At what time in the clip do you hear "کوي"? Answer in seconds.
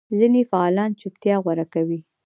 1.73-1.99